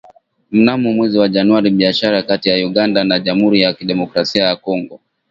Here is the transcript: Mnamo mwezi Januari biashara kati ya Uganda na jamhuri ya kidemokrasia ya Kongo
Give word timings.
Mnamo 0.51 0.93
mwezi 0.93 1.29
Januari 1.29 1.69
biashara 1.71 2.23
kati 2.23 2.49
ya 2.49 2.65
Uganda 2.67 3.03
na 3.03 3.19
jamhuri 3.19 3.61
ya 3.61 3.73
kidemokrasia 3.73 4.43
ya 4.43 4.55
Kongo 4.55 4.99